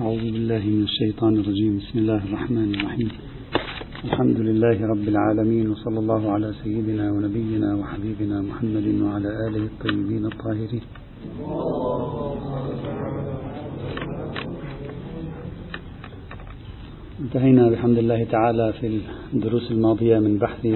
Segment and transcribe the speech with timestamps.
[0.00, 1.78] أعوذ بالله من الشيطان الرجيم.
[1.78, 3.08] بسم الله الرحمن الرحيم.
[4.04, 10.84] الحمد لله رب العالمين وصلى الله على سيدنا ونبينا وحبيبنا محمد وعلى آله الطيبين الطاهرين.
[17.20, 19.00] انتهينا بحمد الله تعالى في
[19.34, 20.66] الدروس الماضية من بحث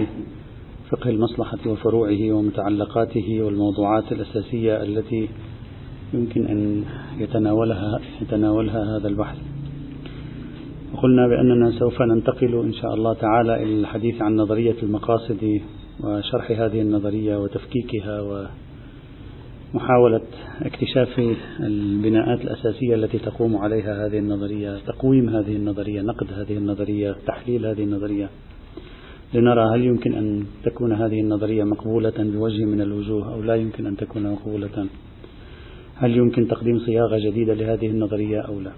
[0.91, 5.29] فقه المصلحة وفروعه ومتعلقاته والموضوعات الأساسية التي
[6.15, 6.85] يمكن أن
[7.19, 9.37] يتناولها يتناولها هذا البحث.
[10.95, 15.61] وقلنا بأننا سوف ننتقل إن شاء الله تعالى إلى الحديث عن نظرية المقاصد
[16.01, 18.47] وشرح هذه النظرية وتفكيكها
[19.75, 20.21] ومحاولة
[20.63, 27.67] اكتشاف البناءات الأساسية التي تقوم عليها هذه النظرية، تقويم هذه النظرية، نقد هذه النظرية، تحليل
[27.67, 28.29] هذه النظرية.
[29.35, 33.97] لنرى هل يمكن أن تكون هذه النظرية مقبولة بوجه من الوجوه أو لا يمكن أن
[33.97, 34.87] تكون مقبولة
[35.97, 38.71] هل يمكن تقديم صياغة جديدة لهذه النظرية أو لا؟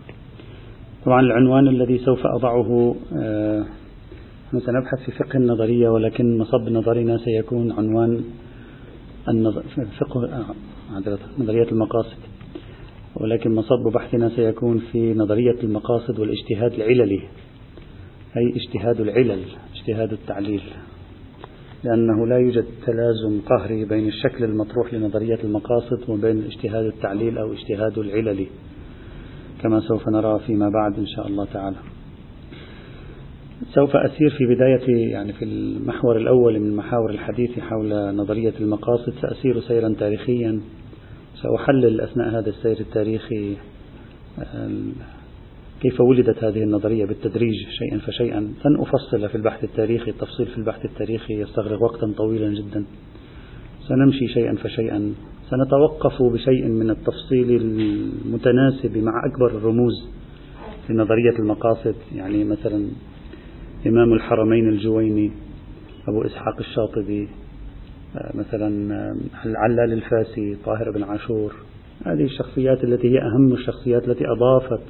[1.04, 3.64] طبعا العنوان الذي سوف أضعه آه
[4.52, 8.24] سنبحث في فقه النظرية ولكن مصب نظرنا سيكون عنوان
[10.00, 12.18] فقه آه نظرية المقاصد.
[13.20, 17.20] ولكن مصب بحثنا سيكون في نظرية المقاصد والاجتهاد العللي
[18.36, 19.42] أي اجتهاد العلل
[19.74, 20.62] اجتهاد التعليل.
[21.84, 27.98] لأنه لا يوجد تلازم قهري بين الشكل المطروح لنظرية المقاصد وبين اجتهاد التعليل أو اجتهاد
[27.98, 28.46] العلل
[29.62, 31.76] كما سوف نرى فيما بعد إن شاء الله تعالى.
[33.74, 39.60] سوف أسير في بداية يعني في المحور الأول من محاور الحديث حول نظرية المقاصد سأسير
[39.60, 40.60] سيرا تاريخيا.
[41.42, 43.56] سأحلل أثناء هذا السير التاريخي
[45.82, 50.84] كيف ولدت هذه النظرية بالتدريج شيئا فشيئا؟ لن أفصل في البحث التاريخي التفصيل في البحث
[50.84, 52.84] التاريخي يستغرق وقتا طويلا جدا.
[53.88, 55.14] سنمشي شيئا فشيئا.
[55.50, 60.08] سنتوقف بشيء من التفصيل المتناسب مع أكبر الرموز
[60.86, 62.88] في نظرية المقاصد يعني مثلا
[63.86, 65.32] إمام الحرمين الجويني
[66.08, 67.28] أبو إسحاق الشاطبي
[68.34, 68.68] مثلا
[69.44, 71.54] العلال الفاسي طاهر بن عاشور.
[72.06, 74.82] هذه الشخصيات التي هي أهم الشخصيات التي أضافت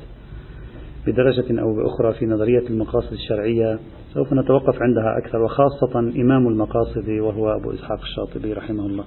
[1.06, 3.78] بدرجة أو بأخرى في نظرية المقاصد الشرعية
[4.14, 9.04] سوف نتوقف عندها أكثر وخاصة إمام المقاصد وهو أبو إسحاق الشاطبي رحمه الله.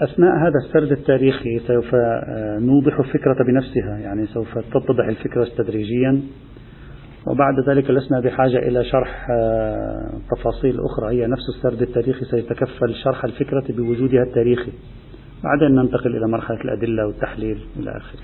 [0.00, 1.94] أثناء هذا السرد التاريخي سوف
[2.58, 6.20] نوضح الفكرة بنفسها يعني سوف تتضح الفكرة تدريجيا
[7.26, 9.26] وبعد ذلك لسنا بحاجة إلى شرح
[10.36, 11.16] تفاصيل أخرى.
[11.16, 14.72] هي نفس السرد التاريخي سيتكفل شرح الفكرة بوجودها التاريخي.
[15.44, 18.20] بعدين ننتقل إلى مرحلة الأدلة والتحليل إلى آخره.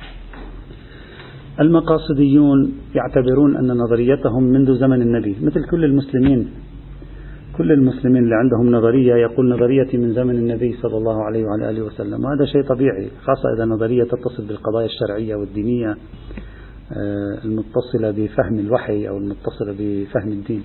[1.61, 6.51] المقاصديون يعتبرون أن نظريتهم منذ زمن النبي مثل كل المسلمين.
[7.59, 11.83] كل المسلمين اللي عندهم نظرية يقول نظريتي من زمن النبي صلى الله عليه وعلى آله
[11.83, 15.97] وسلم وهذا شيء طبيعي خاصة إذا نظرية تتصل بالقضايا الشرعية والدينية
[17.45, 20.63] المتصلة بفهم الوحي أو المتصلة بفهم الدين.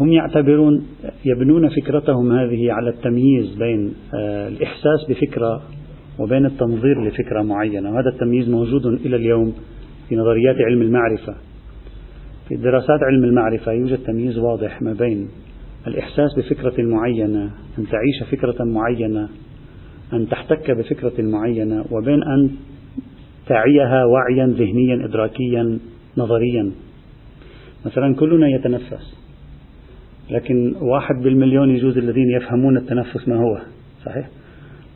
[0.00, 0.86] هم يعتبرون
[1.24, 3.94] يبنون فكرتهم هذه على التمييز بين
[4.48, 5.62] الإحساس بفكرة
[6.18, 7.94] وبين التنظير لفكرة معينة.
[7.94, 9.54] وهذا التمييز موجود إلى اليوم
[10.08, 11.34] في نظريات علم المعرفة.
[12.48, 15.28] في دراسات علم المعرفة يوجد تمييز واضح ما بين
[15.86, 19.28] الإحساس بفكرة معينة أن تعيش فكرة معينة
[20.12, 22.50] أن تحتك بفكرة معينة وبين أن
[23.46, 25.78] تعيها وعيا ذهنيا إدراكيا
[26.16, 26.70] نظريا.
[27.86, 29.22] مثلا كلنا يتنفس
[30.30, 33.58] لكن واحد بالمليون يجوز الذين يفهمون التنفس ما هو
[34.04, 34.28] صحيح؟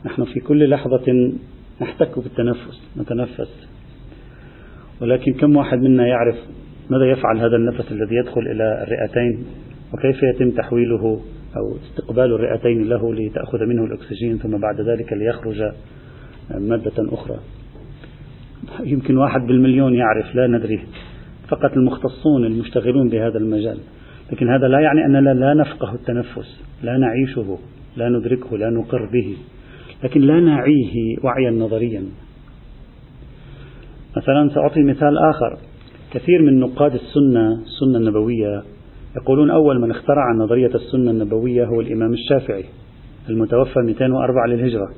[0.07, 1.31] نحن في كل لحظة
[1.81, 3.67] نحتك بالتنفس نتنفس.
[5.01, 6.35] ولكن كم واحد منا يعرف
[6.89, 9.45] ماذا يفعل هذا النفس الذي يدخل إلى الرئتين؟
[9.93, 11.21] وكيف يتم تحويله
[11.57, 15.61] أو استقبال الرئتين له لتأخذ منه الأكسجين ثم بعد ذلك ليخرج
[16.59, 17.39] مادة أخرى؟
[18.79, 20.79] يمكن واحد بالمليون يعرف لا ندري.
[21.47, 23.77] فقط المختصون المشتغلون بهذا المجال.
[24.31, 27.57] لكن هذا لا يعني أننا لا نفقه التنفس لا نعيشه
[27.97, 29.37] لا ندركه لا نقر به.
[30.03, 32.05] لكن لا نعيه وعيا نظريا.
[34.17, 35.57] مثلا سأعطي مثال آخر.
[36.13, 38.63] كثير من نقاد السنة السنة النبوية
[39.15, 42.65] يقولون أول من اخترع نظرية السنة النبوية هو الإمام الشافعي
[43.29, 44.89] المتوفى 204 للهجرة.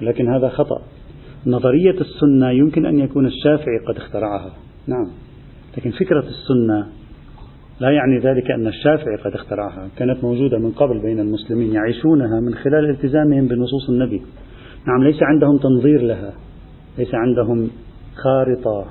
[0.00, 0.82] لكن هذا خطأ.
[1.46, 4.52] نظرية السنة يمكن أن يكون الشافعي قد اخترعها.
[4.86, 5.10] نعم.
[5.76, 6.86] لكن فكرة السنة
[7.80, 9.88] لا يعني ذلك أن الشافعي قد اخترعها.
[9.98, 14.22] كانت موجودة من قبل بين المسلمين يعيشونها من خلال التزامهم بنصوص النبي.
[14.88, 16.32] نعم ليس عندهم تنظير لها.
[16.98, 17.70] ليس عندهم
[18.14, 18.86] خارطة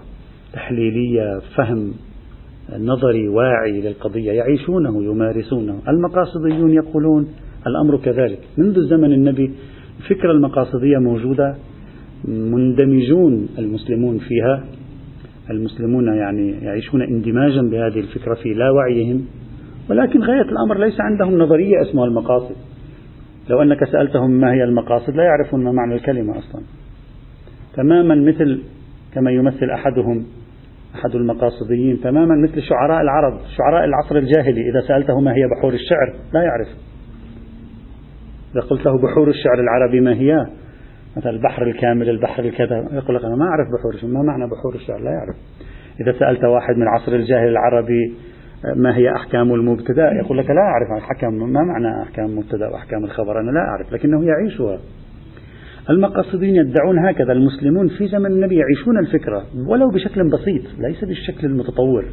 [0.53, 1.93] تحليلية فهم
[2.79, 4.31] نظري واعي للقضية.
[4.31, 5.79] يعيشونه يمارسونه.
[5.87, 7.27] المقاصديون يقولون
[7.67, 8.39] الأمر كذلك.
[8.57, 9.51] منذ زمن النبي
[9.99, 11.55] الفكرة المقاصدية موجودة
[12.27, 14.63] مندمجون المسلمون فيها.
[15.49, 19.25] المسلمون يعني يعيشون اندماجا بهذه الفكرة في لا وعيهم
[19.89, 22.55] ولكن غاية الأمر ليس عندهم نظرية اسمها المقاصد.
[23.49, 26.61] لو أنك سألتهم ما هي المقاصد لا يعرفون ما معنى الكلمة أصلا.
[27.75, 28.61] تماما مثل
[29.13, 30.25] كما يمثل أحدهم
[30.95, 36.13] أحد المقاصديين تماما مثل شعراء العرب شعراء العصر الجاهلي إذا سألته ما هي بحور الشعر
[36.33, 36.67] لا يعرف.
[38.51, 40.45] إذا قلت له بحور الشعر العربي ما هي؟
[41.17, 42.87] مثلا البحر الكامل البحر الكذا.
[42.91, 45.35] يقول لك أنا ما أعرف بحور الشعر ما معنى بحور الشعر لا يعرف.
[46.01, 48.13] إذا سألت واحد من العصر الجاهلي العربي
[48.75, 53.39] ما هي أحكام المبتدأ؟ يقول لك لا أعرف أحكام ما معنى أحكام المبتدأ وأحكام الخبر؟
[53.39, 54.79] أنا لا أعرف لكنه يعيشها.
[55.89, 62.05] المقاصدين يدعون هكذا المسلمون في زمن النبي يعيشون الفكرة ولو بشكل بسيط ليس بالشكل المتطور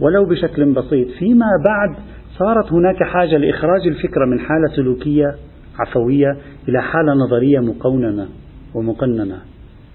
[0.00, 1.08] ولو بشكل بسيط.
[1.18, 1.96] فيما بعد
[2.38, 5.34] صارت هناك حاجة لإخراج الفكرة من حالة سلوكية
[5.78, 6.36] عفوية
[6.68, 8.28] إلى حالة نظرية مقوننة
[8.74, 9.38] ومقننة.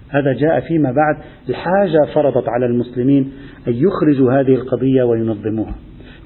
[0.08, 1.16] هذا جاء فيما بعد.
[1.48, 3.32] الحاجة فرضت على المسلمين
[3.68, 5.74] أن يخرجوا هذه القضية وينظموها.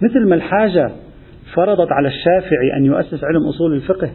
[0.03, 0.91] مثل ما الحاجة
[1.55, 4.11] فرضت على الشافعي أن يؤسس علم أصول الفقه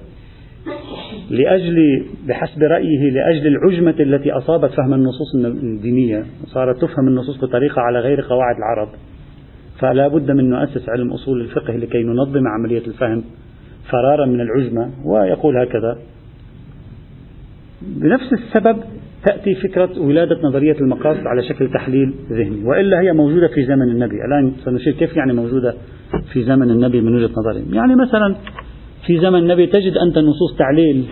[1.29, 7.99] لأجل بحسب رأيه لأجل العجمة التي أصابت فهم النصوص الدينية صارت تفهم النصوص بطريقة على
[7.99, 8.89] غير قواعد العرب.
[9.79, 13.23] فلا بد من نؤسس علم أصول الفقه لكي ننظم عملية الفهم.
[13.91, 15.97] فرارا من العجمة ويقول هكذا.
[17.81, 18.77] بنفس السبب
[19.25, 24.15] تأتي فكرة ولادة نظرية المقاصد على شكل تحليل ذهني وإلا هي موجودة في زمن النبي.
[24.25, 25.73] الآن سنشير كيف يعني موجودة
[26.33, 28.35] في زمن النبي من وجهة نظرهم يعني مثلا
[29.07, 31.05] في زمن النبي تجد أنت نصوص تعليل.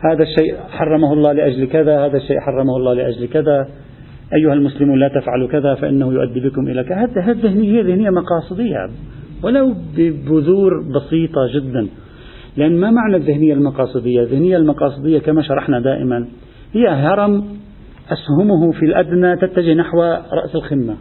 [0.00, 3.68] هذا الشيء حرمه الله لأجل كذا هذا الشيء حرمه الله لأجل كذا.
[4.34, 6.96] أيها المسلمون لا تفعلوا كذا فإنه يؤدي بكم إلى كذا.
[6.96, 8.88] هذه ذهنية ذهنية مقاصدية.
[9.42, 11.88] ولو ببذور بسيطة جدا.
[12.56, 16.28] لأن ما معنى الذهنية المقاصدية؟ الذهنية المقاصدية كما شرحنا دائما
[16.72, 17.44] هي هرم
[18.10, 20.02] أسهمه في الأدنى تتجه نحو
[20.32, 20.96] رأس الخمة.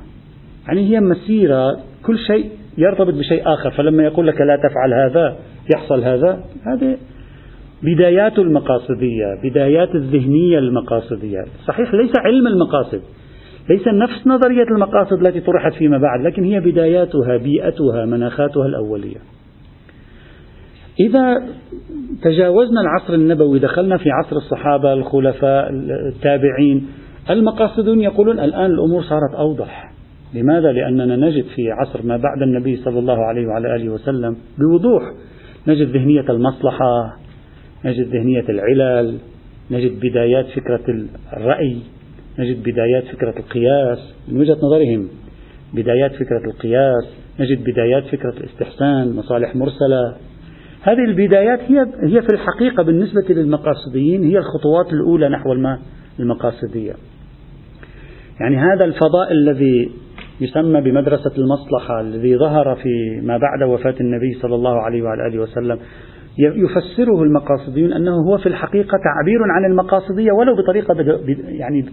[0.67, 3.71] يعني هي مسيرة كل شيء يرتبط بشيء آخر.
[3.71, 5.37] فلما يقول لك لا تفعل هذا
[5.75, 6.97] يحصل هذا هذه
[7.83, 11.45] بدايات المقاصدية بدايات الذهنية المقاصدية.
[11.67, 13.01] صحيح ليس علم المقاصد
[13.69, 19.17] ليس نفس نظرية المقاصد التي طرحت فيما بعد لكن هي بداياتها بيئتها مناخاتها الأولية.
[20.99, 21.43] إذا
[22.21, 25.69] تجاوزنا العصر النبوي دخلنا في عصر الصحابة الخلفاء
[26.07, 26.87] التابعين
[27.29, 29.91] المقاصدون يقولون الآن الأمور صارت أوضح.
[30.33, 35.03] لماذا؟ لأننا نجد في عصر ما بعد النبي صلى الله عليه وعلى آله وسلم بوضوح.
[35.67, 37.17] نجد ذهنية المصلحة
[37.85, 39.17] نجد ذهنية العلل
[39.71, 41.05] نجد بدايات فكرة
[41.37, 41.77] الرأي.
[42.39, 45.07] نجد بدايات فكرة القياس من وجهة نظرهم.
[45.73, 47.05] بدايات فكرة القياس
[47.39, 50.15] نجد بدايات فكرة الاستحسان مصالح مرسلة.
[50.81, 55.53] هذه البدايات هي هي في الحقيقة بالنسبة للمقاصديين هي الخطوات الأولى نحو
[56.19, 56.93] المقاصدية.
[58.39, 59.91] يعني هذا الفضاء الذي
[60.41, 65.39] يسمى بمدرسة المصلحة الذي ظهر في ما بعد وفاة النبي صلى الله عليه وعلى آله
[65.39, 65.79] وسلم
[66.37, 70.95] يفسره المقاصديون أنه هو في الحقيقة تعبير عن المقاصدية ولو بطريقة
[71.47, 71.85] يعني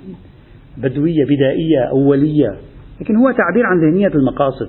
[0.76, 2.56] بدوية بدائية أولية.
[3.00, 4.68] لكن هو تعبير عن ذهنية المقاصد.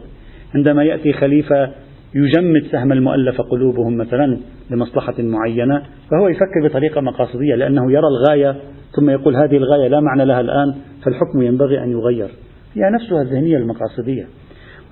[0.55, 1.71] عندما يأتي خليفة
[2.15, 4.37] يجمد سهم المؤلف قلوبهم مثلا
[4.71, 5.81] لمصلحة معينة
[6.11, 8.55] فهو يفكر بطريقة مقاصدية لأنه يرى الغاية
[8.95, 12.29] ثم يقول هذه الغاية لا معنى لها الآن فالحكم ينبغي أن يغير.
[12.73, 14.27] هي نفسها الذهنية المقاصدية.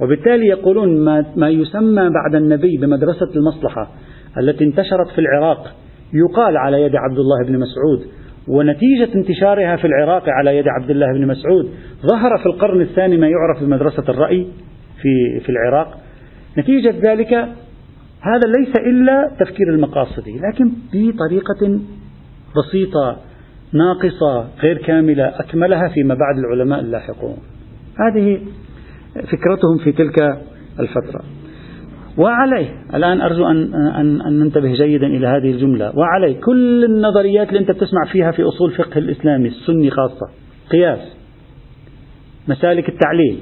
[0.02, 3.92] وبالتالي يقولون ما, ما يسمى بعد النبي بمدرسة المصلحة
[4.38, 5.76] التي انتشرت في العراق
[6.14, 11.14] يقال على يد عبد الله بن مسعود ونتيجة انتشارها في العراق على يد عبد الله
[11.14, 11.70] بن مسعود
[12.12, 14.48] ظهر في القرن الثاني ما يعرف بمدرسة الرأي
[15.02, 15.98] في في العراق.
[16.58, 17.34] نتيجة ذلك
[18.22, 21.80] هذا ليس إلا تفكير المقاصدي لكن بطريقة
[22.58, 23.18] بسيطة
[23.74, 27.38] ناقصة غير كاملة أكملها فيما بعد العلماء اللاحقون.
[28.00, 28.40] هذه
[29.14, 30.38] فكرتهم في تلك
[30.80, 31.24] الفترة.
[32.18, 32.70] وعليه.
[32.94, 35.92] الآن أرجو أن, أن, أن ننتبه جيدا إلى هذه الجملة.
[35.98, 40.30] وعليه كل النظريات اللي أنت بتسمع فيها في أصول فقه الإسلامي السني خاصة.
[40.72, 41.00] قياس
[42.48, 43.40] مسالك التعليل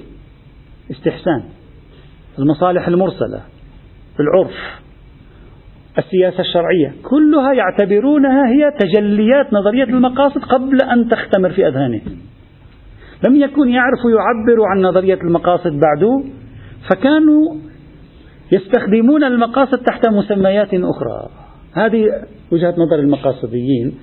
[0.91, 1.43] استحسان
[2.39, 3.41] المصالح المرسلة
[4.19, 4.81] العرف
[5.97, 6.93] السياسة الشرعية.
[7.03, 12.17] كلها يعتبرونها هي تجليات نظرية المقاصد قبل أن تختمر في أذهانهم.
[13.23, 16.23] لم يكن يعرف يعبر عن نظرية المقاصد بعد
[16.89, 17.55] فكانوا
[18.51, 21.29] يستخدمون المقاصد تحت مسميات أخرى.
[21.73, 22.05] هذه
[22.51, 23.93] وجهة نظر المقاصديين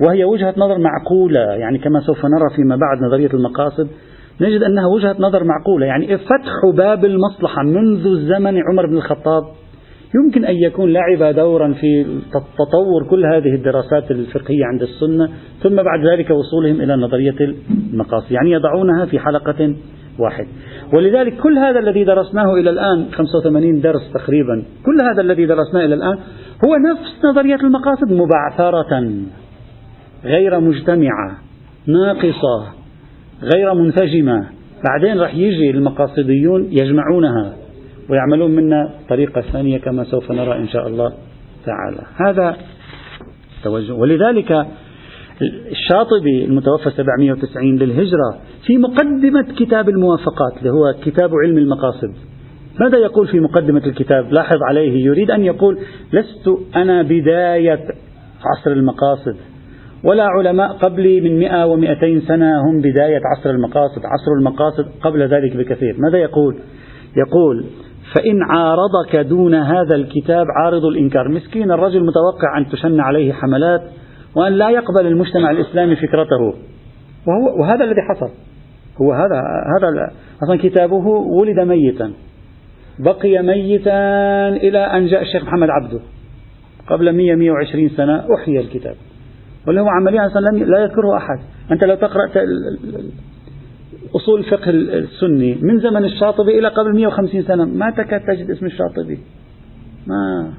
[0.00, 1.40] وهي وجهة نظر معقولة.
[1.40, 3.88] يعني كما سوف نرى فيما بعد نظرية المقاصد
[4.40, 5.86] نجد أنها وجهة نظر معقولة.
[5.86, 9.42] يعني فتح باب المصلحة منذ زمن عمر بن الخطاب.
[10.14, 12.20] يمكن أن يكون لعب دورا في
[12.58, 15.28] تطور كل هذه الدراسات الفقهية عند السنة
[15.62, 17.54] ثم بعد ذلك وصولهم إلى نظرية
[17.92, 18.32] المقاصد.
[18.32, 19.74] يعني يضعونها في حلقة
[20.18, 20.46] واحد.
[20.92, 25.94] ولذلك كل هذا الذي درسناه إلى الآن 85 درس تقريبا كل هذا الذي درسناه إلى
[25.94, 26.18] الآن
[26.66, 29.04] هو نفس نظرية المقاصد مبعثرة
[30.24, 31.38] غير مجتمعة
[31.86, 32.72] ناقصة
[33.54, 34.48] غير منسجمة
[34.88, 37.52] بعدين راح يجي المقاصديون يجمعونها
[38.10, 41.12] ويعملون منا طريقة ثانية كما سوف نرى إن شاء الله
[41.66, 42.02] تعالى.
[42.26, 42.56] هذا
[43.64, 43.92] توجه.
[43.92, 44.66] ولذلك
[45.42, 52.14] الشاطبي المتوفى 790 للهجرة في مقدمة كتاب الموافقات اللي هو كتاب علم المقاصد.
[52.80, 55.78] ماذا يقول في مقدمة الكتاب؟ لاحظ عليه يريد أن يقول
[56.12, 57.80] لست أنا بداية
[58.44, 59.36] عصر المقاصد
[60.04, 65.56] ولا علماء قبلي من مئة ومئتين سنة هم بداية عصر المقاصد عصر المقاصد قبل ذلك
[65.56, 65.96] بكثير.
[65.98, 66.58] ماذا يقول؟
[67.16, 67.64] يقول
[68.14, 71.28] فإن عارضك دون هذا الكتاب عارض الإنكار.
[71.28, 73.82] مسكين الرجل متوقع أن تشن عليه حملات
[74.36, 76.54] وأن لا يقبل المجتمع الإسلامي فكرته.
[77.26, 78.30] وهو وهذا الذي حصل.
[79.02, 79.42] هو هذا
[79.78, 80.12] هذا
[80.42, 82.12] أصلا كتابه ولد ميتا.
[82.98, 86.00] بقي ميتا إلى أن جاء الشيخ محمد عبده.
[86.86, 88.94] قبل 100 120 سنة أحيي الكتاب.
[89.66, 91.38] واللي هو عمليا أصلا لا يذكره أحد.
[91.72, 92.28] أنت لو تقرأ
[94.16, 99.18] أصول الفقه السني من زمن الشاطبي إلى قبل 150 سنة ما تكاد تجد اسم الشاطبي.
[100.06, 100.52] ما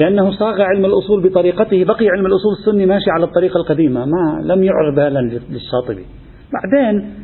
[0.00, 4.62] لأنه صاغ علم الأصول بطريقته بقي علم الأصول السني ماشي على الطريقة القديمة ما لم
[4.62, 6.04] يعر بالا للشاطبي.
[6.52, 7.14] بعدين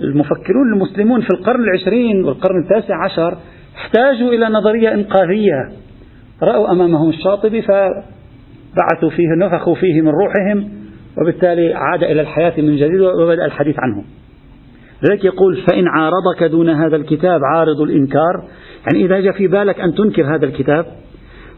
[0.00, 3.38] المفكرون المسلمون في القرن العشرين والقرن التاسع عشر
[3.76, 5.72] احتاجوا إلى نظرية إنقاذية.
[6.42, 10.68] رأوا أمامهم الشاطبي فبعثوا فيه نفخوا فيه من روحهم
[11.22, 14.04] وبالتالي عاد إلى الحياة من جديد وبدأ الحديث عنه
[15.02, 18.44] لذلك يقول فإن عارضك دون هذا الكتاب عارض الإنكار.
[18.86, 20.86] يعني إذا جاء في بالك أن تنكر هذا الكتاب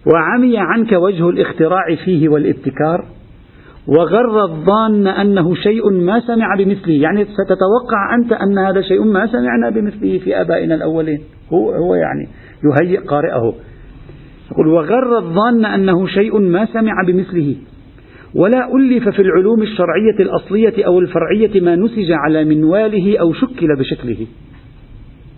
[0.06, 3.04] وعمي عنك وجه الاختراع فيه والابتكار
[3.86, 9.70] وغر الظان أنه شيء ما سمع بمثله يعني ستتوقع أنت أن هذا شيء ما سمعنا
[9.70, 11.20] بمثله في آبائنا الأولين.
[11.52, 12.28] هو, هو يعني
[12.64, 13.54] يهيئ قارئه.
[14.52, 17.56] يقول وغر الظان أنه شيء ما سمع بمثله.
[18.34, 24.26] ولا ألف في العلوم الشرعية الأصلية أو الفرعية ما نسج على منواله أو شكل بشكله.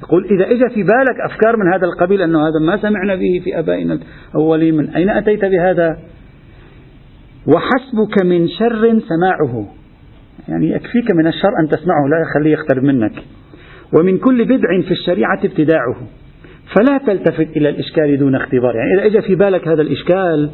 [0.05, 3.59] يقول إذا إجا في بالك أفكار من هذا القبيل أنه هذا ما سمعنا به في
[3.59, 3.99] أبائنا
[4.35, 5.99] الأولين من أين أتيت بهذا؟
[7.47, 9.67] وحسبك من شر سماعه.
[10.49, 13.13] يعني يكفيك من الشر أن تسمعه لا يخليه يقترب منك.
[13.99, 15.97] ومن كل بدع في الشريعة ابتداعه.
[16.77, 18.77] فلا تلتفت إلى الإشكال دون اختبار.
[18.77, 20.51] يعني إذا إجا في بالك هذا الإشكال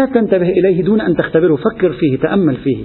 [0.00, 1.56] لا تنتبه إليه دون أن تختبره.
[1.56, 2.84] فكر فيه تأمل فيه.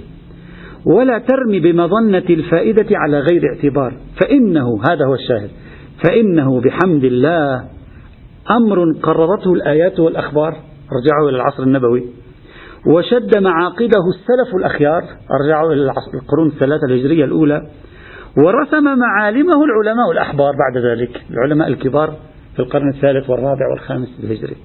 [0.86, 3.92] ولا ترمي بمظنة الفائدة على غير اعتبار.
[4.20, 5.50] فإنه هذا هو الشاهد.
[6.04, 7.64] فإنه بحمد الله
[8.50, 10.56] أمر قررته الآيات والأخبار.
[10.92, 12.04] ارجعوا إلى العصر النبوي.
[12.86, 15.02] وشد معاقده السلف الأخيار.
[15.40, 17.62] ارجعوا إلى القرون الثلاثة الهجرية الأولى.
[18.36, 21.22] ورسم معالمه العلماء الأحبار بعد ذلك.
[21.30, 22.16] العلماء الكبار
[22.56, 24.56] في القرن الثالث والرابع والخامس الهجري.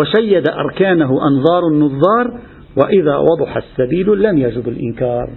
[0.00, 2.40] وشيد أركانه أنظار النظار
[2.76, 5.30] وإذا وضح السبيل لم يجب الإنكار.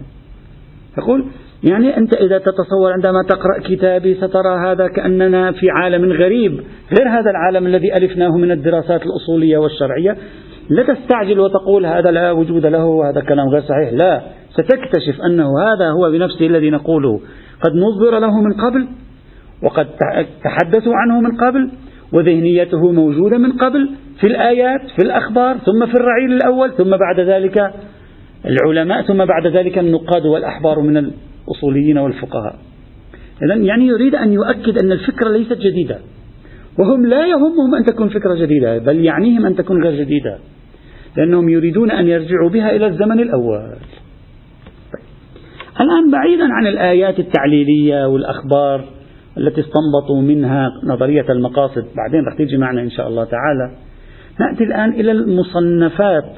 [0.98, 1.25] يقول
[1.63, 6.51] يعني أنت إذا تتصور عندما تقرأ كتابي سترى هذا كأننا في عالم غريب
[6.98, 10.18] غير هذا العالم الذي ألفناه من الدراسات الأصولية والشرعية.
[10.70, 14.22] لا تستعجل وتقول هذا لا وجود له وهذا كلام غير صحيح لا.
[14.51, 17.20] ستكتشف أنه هذا هو بنفسه الذي نقوله.
[17.62, 18.88] قد نظر له من قبل
[19.63, 19.88] وقد
[20.44, 21.72] تحدثوا عنه من قبل
[22.13, 23.89] وذهنيته موجودة من قبل
[24.20, 27.74] في الآيات في الأخبار ثم في الرعيل الأول ثم بعد ذلك
[28.46, 31.12] العلماء ثم بعد ذلك النقاد والأحبار من
[31.50, 32.56] الأصوليين والفقهاء.
[33.44, 35.98] إذا يعني يريد أن يؤكد أن الفكرة ليست جديدة.
[36.79, 40.38] وهم لا يهمهم أن تكون فكرة جديدة بل يعنيهم أن تكون غير جديدة.
[41.18, 43.75] لأنهم يريدون أن يرجعوا بها إلى الزمن الأول.
[44.94, 45.06] طيب.
[45.82, 48.86] الآن بعيدا عن الآيات التعليلية والأخبار
[49.38, 53.75] التي استنبطوا منها نظرية المقاصد بعدين رح تيجي معنا إن شاء الله تعالى.
[54.39, 56.34] نأتي الآن إلى المصنفات.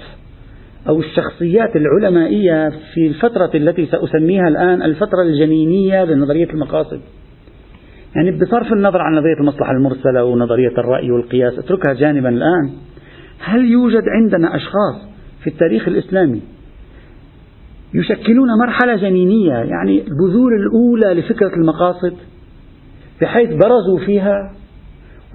[0.90, 7.02] أو الشخصيات العلمائية في الفترة التي سأسميها الآن الفترة الجنينية لنظرية المقاصد.
[8.16, 12.70] يعني بصرف النظر عن نظرية المصلحة المرسلة ونظرية الرأي والقياس اتركها جانبا الآن.
[13.40, 15.10] هل يوجد عندنا أشخاص
[15.44, 16.42] في التاريخ الإسلامي
[17.94, 22.14] يشكلون مرحلة جنينية يعني البذور الأولى لفكرة المقاصد
[23.22, 24.54] بحيث برزوا فيها؟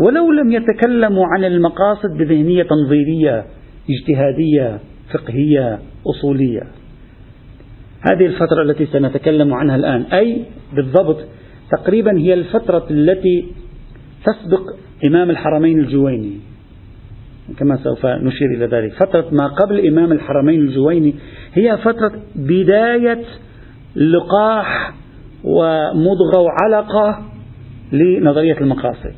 [0.00, 3.44] ولو لم يتكلموا عن المقاصد بذهنية تنظيرية
[3.90, 4.80] اجتهادية
[5.12, 6.62] فقهية أصولية.
[8.10, 10.44] هذه الفترة التي سنتكلم عنها الآن أي
[10.75, 11.25] بالضبط
[11.70, 13.46] تقريبا هي الفترة التي
[14.25, 14.62] تسبق
[15.04, 16.40] إمام الحرمين الجويني.
[17.58, 18.92] كما سوف نشير إلى ذلك.
[18.92, 21.14] فترة ما قبل إمام الحرمين الجويني
[21.54, 23.25] هي فترة بداية
[23.96, 24.94] لقاح
[25.44, 27.22] ومضغة وعلقة
[27.92, 29.14] لنظرية المقاصد.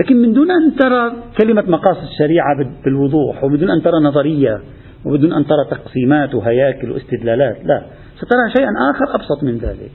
[0.00, 4.60] لكن من دون أن ترى كلمة مقاصد الشريعة بالوضوح وبدون أن ترى نظرية
[5.04, 7.86] وبدون أن ترى تقسيمات وهياكل واستدلالات لا.
[8.16, 9.92] سترى شيئا آخر أبسط من ذلك.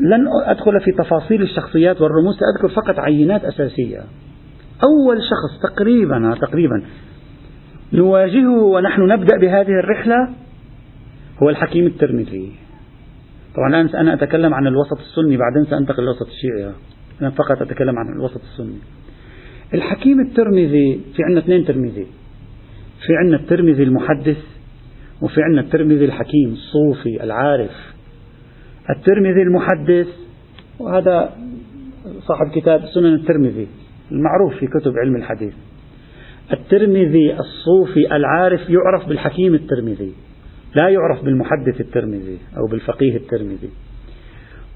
[0.00, 4.00] لن أدخل في تفاصيل الشخصيات والرموز سأذكر فقط عينات أساسية.
[4.82, 6.82] أول شخص تقريبا تقريبا
[7.92, 10.28] نواجهه ونحن نبدأ بهذه الرحلة
[11.42, 12.52] هو الحكيم الترمذي.
[13.56, 16.72] طبعا الآن أنا أتكلم عن الوسط السني بعدين سأنتقل للوسط الشيعي
[17.20, 18.78] أنا فقط أتكلم عن الوسط السني.
[19.74, 22.06] الحكيم الترمذي في عندنا اثنين ترمذي.
[23.06, 24.38] في عندنا الترمذي المحدث
[25.22, 27.94] وفي عندنا الترمذي الحكيم الصوفي العارف.
[28.90, 30.08] الترمذي المحدث
[30.78, 31.34] وهذا
[32.20, 33.66] صاحب كتاب سنن الترمذي
[34.12, 35.54] المعروف في كتب علم الحديث.
[36.52, 40.12] الترمذي الصوفي العارف يعرف بالحكيم الترمذي
[40.74, 43.70] لا يعرف بالمحدث الترمذي أو بالفقيه الترمذي.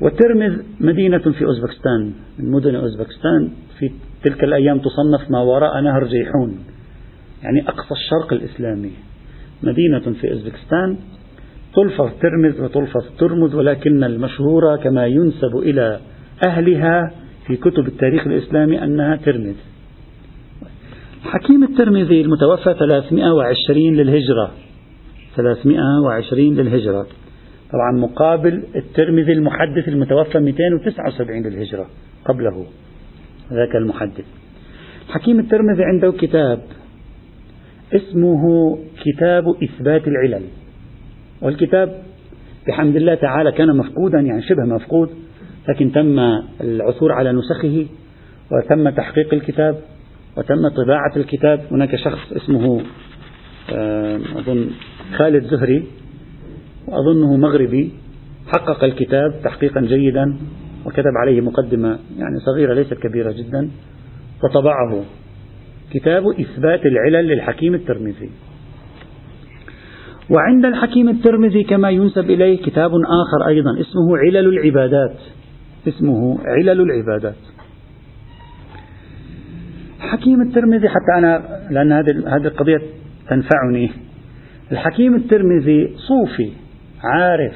[0.00, 3.90] وترمذ مدينة في أوزبكستان من مدن أوزبكستان في
[4.22, 6.58] تلك الأيام تصنف ما وراء نهر جيحون
[7.42, 8.92] يعني أقصى الشرق الإسلامي.
[9.62, 10.96] مدينة في أوزبكستان
[11.74, 16.00] تلفظ ترمز وتلفظ ترمز ولكن المشهورة كما ينسب إلى
[16.46, 17.12] أهلها
[17.46, 19.56] في كتب التاريخ الإسلامي أنها ترمز
[21.22, 24.50] حكيم الترمذي المتوفى 320 للهجرة.
[25.36, 27.06] 320 للهجرة.
[27.72, 31.86] طبعا مقابل الترمذي المحدث المتوفى 279 للهجرة
[32.24, 32.66] قبله
[33.52, 34.24] ذاك المحدث.
[35.08, 36.62] حكيم الترمذي عنده كتاب
[37.94, 38.42] اسمه
[39.04, 40.42] كتاب إثبات العلل.
[41.42, 42.02] والكتاب
[42.68, 45.08] بحمد الله تعالى كان مفقودا يعني شبه مفقود
[45.68, 46.18] لكن تم
[46.60, 47.86] العثور على نسخه
[48.52, 49.80] وتم تحقيق الكتاب
[50.36, 51.60] وتم طباعة الكتاب.
[51.70, 52.82] هناك شخص اسمه
[53.72, 54.70] آه، أظن
[55.16, 55.84] خالد زهري
[56.88, 57.92] وأظنه مغربي
[58.46, 60.36] حقق الكتاب تحقيقا جيدا
[60.86, 63.70] وكتب عليه مقدمة يعني صغيرة ليست كبيرة جدا
[64.44, 65.04] وطبعه
[65.90, 68.30] كتاب إثبات العلل للحكيم الترمذي.
[70.30, 75.16] وعند الحكيم الترمذي كما ينسب إليه كتاب آخر أيضا اسمه علل العبادات
[75.88, 77.42] اسمه علل العبادات.
[80.00, 82.82] حكيم الترمذي حتى أنا لأن هذه هذه القضية
[83.28, 83.90] تنفعني.
[84.72, 86.63] الحكيم الترمذي صوفي
[87.04, 87.54] عارف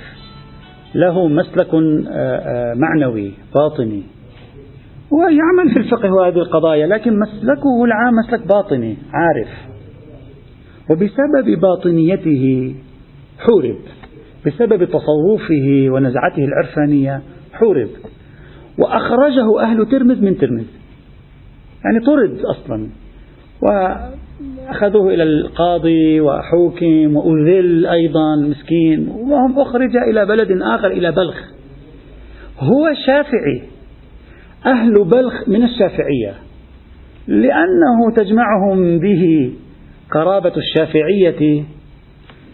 [0.94, 4.02] له مسلك آه، آه، معنوي باطني.
[5.10, 9.48] ويعمل في الفقه وهذه القضايا لكن مسلكه العام مسلك باطني عارف.
[10.90, 12.74] وبسبب باطنيته
[13.38, 13.78] حورب
[14.46, 17.88] بسبب تصوفه ونزعته العرفانية حورب.
[18.78, 20.64] وأخرجه أهل ترمذ من ترمذ.
[21.84, 22.88] يعني طرد أصلا.
[24.68, 29.08] وأخذوه إلى القاضي وحوكم وأذل أيضا مسكين.
[29.08, 31.36] وهم أخرج إلى بلد آخر إلى بلخ.
[32.60, 33.62] هو شافعي.
[34.66, 36.34] أهل بلخ من الشافعية.
[37.28, 39.52] لأنه تجمعهم به
[40.10, 41.64] قرابة الشافعية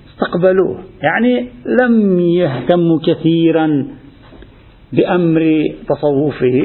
[0.09, 0.85] استقبلوه.
[1.03, 1.49] يعني
[1.81, 3.87] لم يهتموا كثيرا
[4.93, 6.61] بأمر تصوفه.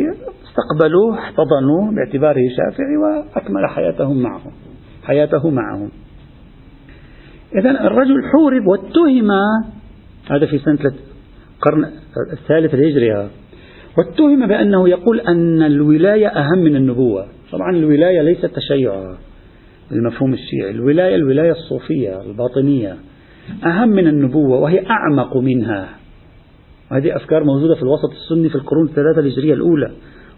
[0.49, 4.51] استقبلوه احتضنوه باعتباره شافعي وأكمل حياتهم معهم
[5.09, 5.89] حياته معهم.
[7.55, 9.31] إذا الرجل حورب واتهم
[10.31, 10.91] هذا في سنة
[11.57, 11.91] القرن
[12.33, 13.29] الثالث الهجري
[13.97, 17.27] واتهم بأنه يقول أن الولاية أهم من النبوة.
[17.51, 19.15] طبعا الولاية ليست تشيع
[19.91, 20.71] بالمفهوم الشيعي.
[20.71, 22.95] الولاية الولاية الصوفية الباطنية
[23.65, 25.89] أهم من النبوة وهي أعمق منها.
[26.91, 29.91] وهذه أفكار موجودة في الوسط السني في القرون الثلاثة الهجرية الأولى.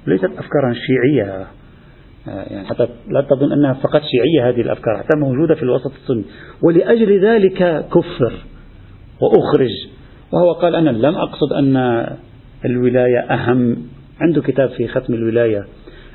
[0.08, 1.48] وليست أفكارا شيعية.
[2.28, 6.24] يعني حتى لا تظن أنها فقط شيعية هذه الأفكار حتى موجودة في الوسط السني.
[6.64, 8.34] ولأجل ذلك كفر
[9.22, 9.70] وأخرج.
[10.32, 12.06] وهو قال أنا لم أقصد أن
[12.66, 13.78] الولاية أهم.
[14.20, 15.66] عنده كتاب في ختم الولاية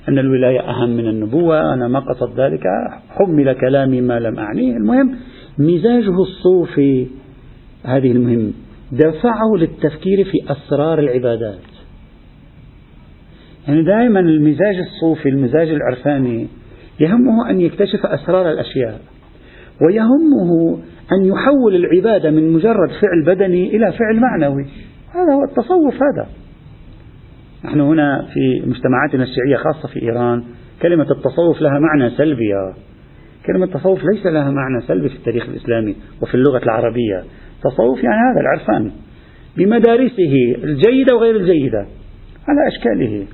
[0.09, 1.75] أن الولاية أهم من النبوة.
[1.75, 2.63] أنا ما قصد ذلك.
[3.09, 5.17] حمل كلامي ما لم أعنيه المهم
[5.59, 7.07] مزاجه الصوفي
[7.85, 8.53] هذه المهم
[8.93, 11.76] دفعه للتفكير في أسرار العبادات.
[13.69, 16.47] يعني دائما المزاج الصوفي المزاج العرفاني
[17.01, 19.01] يهمه أن يكتشف أسرار الأشياء
[19.83, 20.79] ويهمه
[21.13, 24.67] أن يحول العبادة من مجرد فعل بدني إلى فعل معنوي.
[25.15, 26.29] هذا هو التصوف هذا.
[27.65, 30.45] نحن هنا في مجتمعاتنا الشيعية خاصة في إيران
[30.83, 32.53] كلمة التصوف لها معنى سلبي.
[33.47, 37.25] كلمة التصوف ليس لها معنى سلبي في التاريخ الإسلامي وفي اللغة العربية.
[37.65, 38.93] تصوف يعني هذا العرفان
[39.57, 41.87] بمدارسه الجيدة وغير الجيدة
[42.49, 43.27] على أشكاله.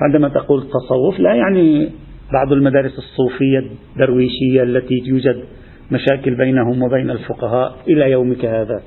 [0.00, 1.90] عندما تقول تصوف لا يعني
[2.32, 3.58] بعض المدارس الصوفية
[3.92, 5.44] الدرويشية التي يوجد
[5.92, 8.82] مشاكل بينهم وبين الفقهاء إلى يومك هذا.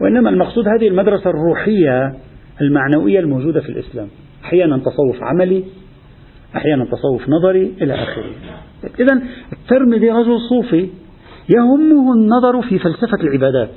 [0.00, 2.14] وإنما المقصود هذه المدرسة الروحية
[2.60, 4.08] المعنوية الموجودة في الإسلام.
[4.44, 5.64] أحيانا تصوف عملي
[6.56, 8.30] أحيانا تصوف نظري إلى آخره.
[9.00, 9.22] إذا
[9.52, 10.88] الترمذي رجل صوفي
[11.56, 13.70] يهمه النظر في فلسفة العبادات.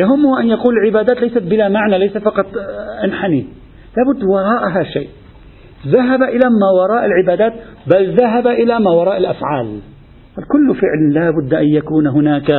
[0.00, 2.46] يهمه أن يقول العبادات ليست بلا معنى ليس فقط
[3.04, 3.46] أنحني.
[3.96, 5.08] لابد وراءها شيء.
[5.86, 7.52] ذهب إلى ما وراء العبادات
[7.86, 9.78] بل ذهب إلى ما وراء الأفعال.
[10.52, 12.50] كل فعل لا بد أن يكون هناك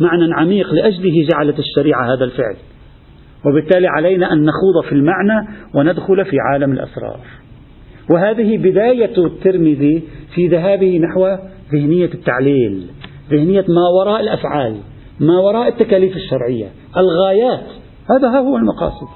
[0.00, 2.56] معنى عميق لأجله جعلت الشريعة هذا الفعل.
[3.46, 7.20] وبالتالي علينا أن نخوض في المعنى وندخل في عالم الأسرار.
[8.10, 10.02] وهذه بداية الترمذي
[10.34, 11.26] في ذهابه نحو
[11.72, 12.86] ذهنية التعليل
[13.30, 14.76] ذهنية ما وراء الأفعال
[15.20, 16.66] ما وراء التكاليف الشرعية
[16.96, 17.66] الغايات.
[18.10, 19.08] هذا هو المقاصد.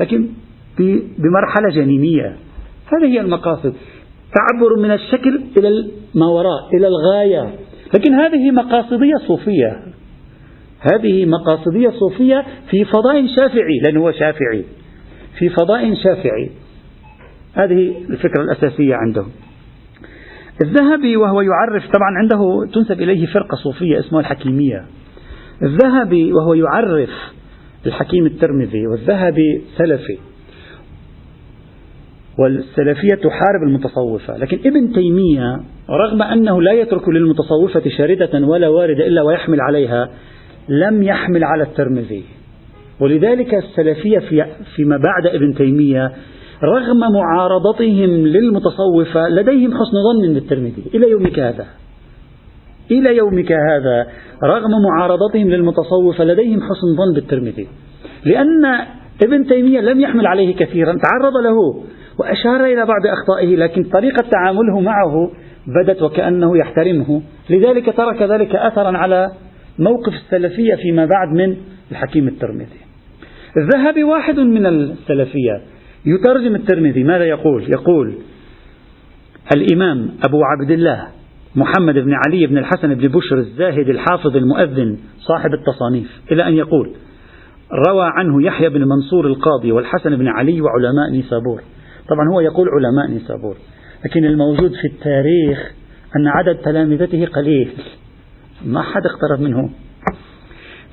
[0.00, 0.28] لكن
[1.18, 2.36] بمرحلة جنينية
[2.92, 3.74] هذه هي المقاصد.
[4.34, 7.54] تعبر من الشكل إلى ما وراء إلى الغاية.
[7.94, 9.82] لكن هذه مقاصدية صوفية.
[10.92, 14.64] هذه مقاصدية صوفية في فضاء شافعي لأنه هو شافعي.
[15.38, 16.50] في فضاء شافعي.
[17.54, 19.28] هذه الفكرة الأساسية عندهم.
[20.64, 24.84] الذهبي وهو يعرف طبعا عنده تنسب إليه فرقة صوفية اسمها الحكيمية.
[25.62, 27.10] الذهبي وهو يعرف
[27.86, 30.18] الحكيم الترمذي والذهبي سلفي.
[32.38, 39.22] والسلفية تحارب المتصوفة لكن ابن تيمية رغم أنه لا يترك للمتصوفة شاردة ولا واردة إلا
[39.22, 40.08] ويحمل عليها
[40.68, 42.24] لم يحمل على الترمذي.
[43.00, 44.44] ولذلك السلفية في
[44.76, 46.12] فيما بعد ابن تيمية
[46.64, 50.84] رغم معارضتهم للمتصوفة لديهم حسن ظن بالترمذي.
[50.94, 51.66] إلى يومك هذا.
[52.90, 54.06] إلى يومك هذا
[54.44, 57.68] رغم معارضتهم للمتصوفة لديهم حسن ظن بالترمذي.
[58.24, 58.64] لأن
[59.22, 61.84] ابن تيمية لم يحمل عليه كثيرا تعرض له.
[62.20, 65.30] وأشار إلى بعض أخطائه لكن طريقة تعامله معه
[65.66, 67.22] بدت وكأنه يحترمه.
[67.50, 69.30] لذلك ترك ذلك أثرا على
[69.78, 71.56] موقف السلفية فيما بعد من
[71.90, 72.80] الحكيم الترمذي.
[73.56, 75.62] الذهبي واحد من السلفية.
[76.06, 77.04] يترجم الترمذي.
[77.04, 78.14] ماذا يقول؟ يقول
[79.56, 81.08] الإمام أبو عبد الله
[81.56, 86.90] محمد بن علي بن الحسن بن بشر الزاهد الحافظ المؤذن صاحب التصانيف إلى أن يقول
[87.88, 91.62] روى عنه يحيى بن منصور القاضي والحسن بن علي وعلماء نيسابور.
[92.10, 93.56] طبعا هو يقول علماء نيسابور
[94.04, 95.72] لكن الموجود في التاريخ
[96.16, 97.70] أن عدد تلامذته قليل
[98.66, 99.70] ما حد اقترب منه.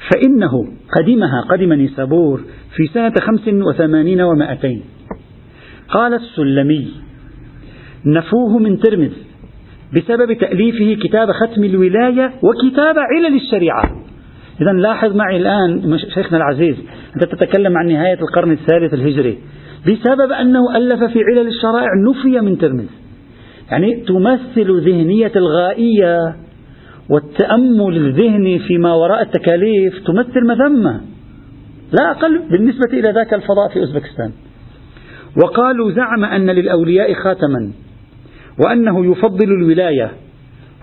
[0.09, 0.51] فإنه
[0.97, 2.41] قدمها قدم نيسابور
[2.75, 4.83] في سنة خمس وثمانين ومائتين.
[5.89, 6.91] قال السلمي
[8.05, 9.11] نفوه من ترمذ
[9.93, 13.83] بسبب تأليفه كتاب ختم الولاية وكتاب علل الشريعة.
[14.61, 16.75] إذا لاحظ معي الآن شيخنا العزيز
[17.15, 19.37] أنت تتكلم عن نهاية القرن الثالث الهجري.
[19.87, 22.85] بسبب أنه ألف في علل الشرائع نفي من ترمذ
[23.71, 26.35] يعني تمثل ذهنية الغائية
[27.09, 31.01] والتأمل الذهني فيما وراء التكاليف تمثل مذمة.
[31.99, 34.31] لا أقل بالنسبة إلى ذاك الفضاء في أوزبكستان.
[35.43, 37.71] وقالوا زعم أن للأولياء خاتما
[38.65, 40.11] وأنه يفضل الولاية.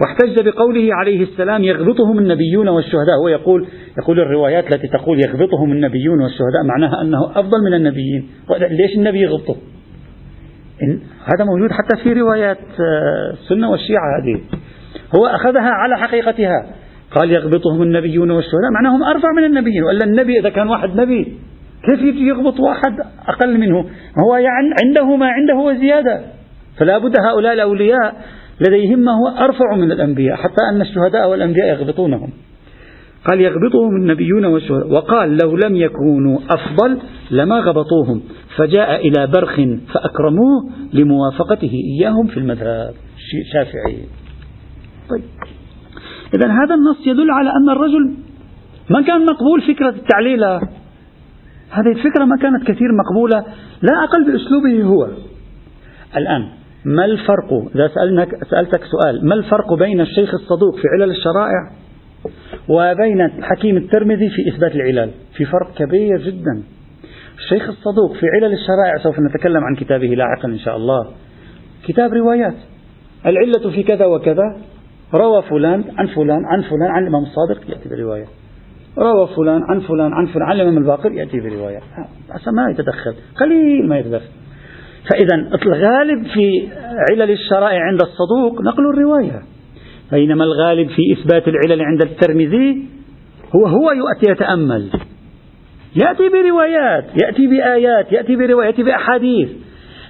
[0.01, 3.17] واحتج بقوله عليه السلام يغبطهم النبيون والشهداء.
[3.23, 3.67] هو يقول
[3.99, 8.29] يقول الروايات التي تقول يغبطهم النبيون والشهداء معناها أنه أفضل من النبيين.
[8.71, 9.57] ليش النبي يغبطه؟
[11.25, 14.41] هذا موجود حتى في روايات آه، السنة والشيعة هذه.
[15.17, 16.67] هو أخذها على حقيقتها.
[17.11, 19.83] قال يغبطهم النبيون والشهداء معناهم أرفع من النبيين.
[19.83, 21.39] وإلا النبي إذا كان واحد نبي
[21.85, 23.85] كيف يغبط واحد أقل منه؟
[24.19, 26.21] هو يعني عنده ما عنده وزيادة.
[26.79, 28.15] فلا بد هؤلاء الأولياء
[28.61, 32.31] لديهم ما هو أرفع من الأنبياء حتى أن الشهداء والأنبياء يغبطونهم.
[33.29, 34.93] قال يغبطهم النبيون والشهداء.
[34.93, 36.99] وقال لو لم يكونوا أفضل
[37.31, 38.23] لما غبطوهم.
[38.57, 39.61] فجاء إلى برخ
[39.95, 41.73] فأكرموه لموافقته.
[41.99, 42.95] إياهم في المذهب.
[43.47, 44.05] الشافعي
[45.11, 45.25] طيب.
[46.35, 48.15] إذا هذا النص يدل على أن الرجل
[48.91, 50.45] ما كان مقبول فكرة التعليل.
[51.71, 53.45] هذه الفكرة ما كانت كثير مقبولة
[53.83, 55.09] لا أقل بأسلوبه هو.
[56.17, 61.71] الآن ما الفرق؟ إذا سألنك سألتك سؤال ما الفرق بين الشيخ الصدوق في علل الشرائع
[62.69, 66.63] وبين الحكيم الترمذي في إثبات العلل؟ في فرق كبير جدا.
[67.39, 71.07] الشيخ الصدوق في علل الشرائع سوف نتكلم عن كتابه لاحقا إن شاء الله.
[71.87, 72.55] كتاب روايات.
[73.27, 74.57] العلة في كذا وكذا.
[75.15, 78.27] روى فلان عن فلان عن فلان عن الإمام الصادق يأتي برواية.
[78.99, 81.81] روى فلان عن فلان عن فلان عن الإمام الباقر يأتي برواية.
[82.53, 84.42] ما يتدخل قليل ما يتدخل.
[85.11, 86.69] فإذا الغالب في
[87.11, 89.43] علل الشرائع عند الصدوق نقل الرواية.
[90.13, 92.87] بينما الغالب في إثبات العلل عند الترمذي
[93.57, 94.91] هو هو يأتي يتأمل.
[95.97, 99.49] يأتي بروايات يأتي بآيات يأتي بروايات يأتي بأحاديث.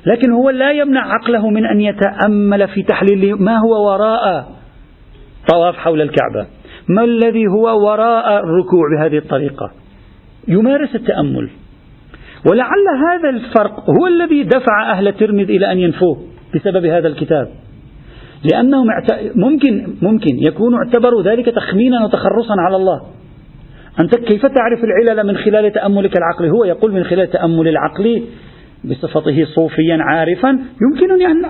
[0.07, 4.47] لكن هو لا يمنع عقله من أن يتأمل في تحليل ما هو وراء
[5.53, 6.47] طواف حول الكعبة.
[6.89, 9.71] ما الذي هو وراء الركوع بهذه الطريقة؟
[10.49, 11.51] يمارس التأمل.
[12.51, 16.17] ولعل هذا الفرق هو الذي دفع أهل ترمذ إلى أن ينفوه
[16.55, 17.49] بسبب هذا الكتاب.
[18.53, 18.87] لأنهم
[19.35, 23.03] ممكن ممكن يكونوا اعتبروا ذلك تخمينا وتخرصا على الله.
[24.01, 28.23] أنت كيف تعرف العلل من خلال تأملك العقلي هو يقول من خلال تأمل العقلي
[28.85, 30.49] بصفته صوفيا عارفا
[30.83, 31.45] يمكنني أن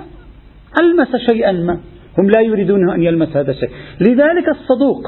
[0.80, 1.78] ألمس شيئا ما.
[2.18, 3.70] هم لا يريدون أن يلمس هذا الشيء.
[4.00, 5.02] لذلك الصدوق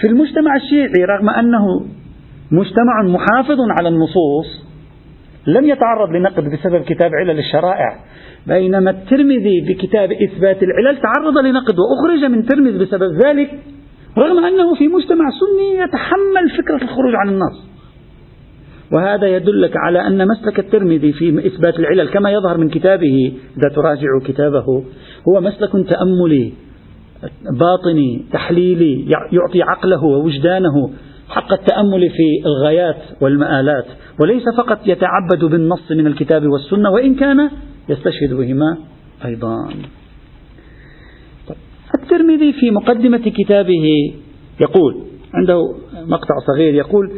[0.00, 1.86] في المجتمع الشيعي رغم أنه
[2.50, 4.71] مجتمع محافظ على النصوص
[5.46, 8.00] لم يتعرض لنقد بسبب كتاب علل الشرائع
[8.46, 13.50] بينما الترمذي بكتاب إثبات العلل تعرض لنقد وأخرج من ترمذ بسبب ذلك
[14.18, 17.72] رغم أنه في مجتمع سني يتحمل فكرة الخروج عن النص.
[18.92, 24.08] وهذا يدلك على أن مسلك الترمذي في إثبات العلل كما يظهر من كتابه إذا تراجع
[24.24, 24.64] كتابه
[25.28, 26.52] هو مسلك تأملي
[27.58, 30.90] باطني تحليلي يعطي عقله ووجدانه.
[31.32, 33.86] حق التأمل في الغايات والمآلات
[34.20, 37.50] وليس فقط يتعبد بالنص من الكتاب والسنة وإن كان
[37.88, 38.78] يستشهد بهما
[39.24, 39.56] أيضا
[41.94, 44.14] الترمذي في مقدمة كتابه
[44.60, 45.74] يقول عنده
[46.06, 47.12] مقطع صغير يقول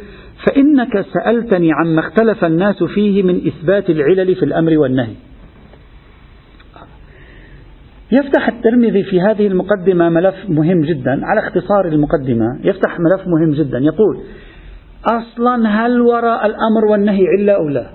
[0.46, 5.14] فإنك سألتني عما اختلف الناس فيه من إثبات العلل في الأمر والنهي.
[8.14, 13.79] يفتح الترمذي في هذه المقدمة ملف مهم جدا على اختصار المقدمة يفتح ملف مهم جدا.
[13.79, 14.20] يقول
[15.05, 17.87] أصلا هل وراء الأمر والنهي علة أو لا؟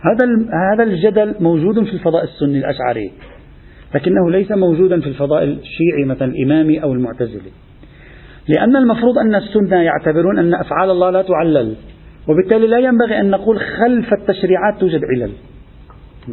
[0.00, 0.26] هذا
[0.72, 3.12] هذا الجدل موجود في الفضاء السني الأشعري
[3.94, 7.50] لكنه ليس موجودا في الفضاء الشيعي مثلا الإمامي أو المعتزلي.
[8.48, 11.74] لأن المفروض أن السنة يعتبرون أن أفعال الله لا تعلل
[12.28, 15.32] وبالتالي لا ينبغي أن نقول خلف التشريعات توجد علل.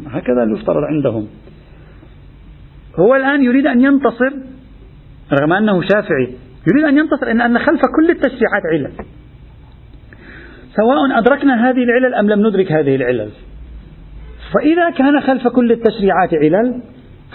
[0.08, 1.28] هكذا يفترض عندهم.
[3.00, 4.32] هو الآن يريد أن ينتصر
[5.34, 6.36] رغم أنه شافعي
[6.68, 8.92] يريد أن ينتصر إن أن خلف كل التشريعات علل.
[10.76, 13.30] سواء أدركنا هذه العلل أم لم ندرك هذه العلل.
[14.54, 16.82] فإذا كان خلف كل التشريعات علل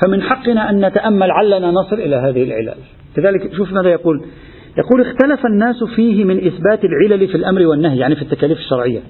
[0.03, 2.75] فمن حقنا أن نتأمل علنا نصل إلى هذه العلل.
[3.19, 4.25] لذلك شوف ماذا يقول.
[4.79, 9.01] يقول اختلف الناس فيه من إثبات العلل في الأمر والنهي يعني في التكاليف الشرعية.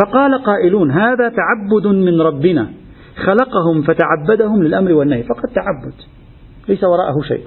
[0.00, 2.68] فقال قائلون هذا تعبد من ربنا.
[3.24, 5.94] خلقهم فتعبدهم للأمر والنهي فقط تعبد
[6.68, 7.44] ليس وراءه شيء.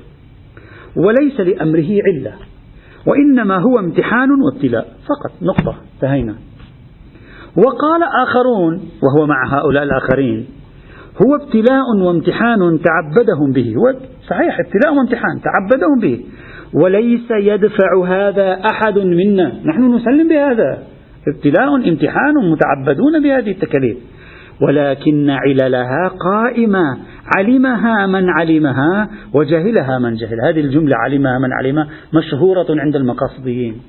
[0.96, 2.34] وليس لأمره علة
[3.08, 4.86] وإنما هو امتحان وابتلاء.
[4.86, 6.36] فقط نقطة انتهينا.
[7.58, 10.48] وقال آخرون وهو مع هؤلاء الآخرين
[11.26, 13.76] هو ابتلاء وامتحان تعبدهم به.
[13.76, 16.26] هو صحيح ابتلاء وامتحان تعبدهم به.
[16.74, 19.54] وليس يدفع هذا أحد منا.
[19.66, 20.84] نحن نسلم بهذا.
[21.28, 23.98] ابتلاء امتحان متعبدون بهذه التكاليف.
[24.62, 26.98] ولكن عللها قائمة.
[27.38, 30.38] علمها من علمها وجهلها من جهل.
[30.48, 33.82] هذه الجملة علمها من علمها مشهورة عند المقاصديين.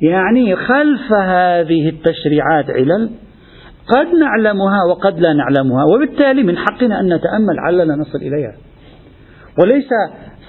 [0.00, 3.10] يعني خلف هذه التشريعات علل
[3.88, 8.52] قد نعلمها وقد لا نعلمها وبالتالي من حقنا أن نتأمل علل نصل إليها.
[9.58, 9.88] وليس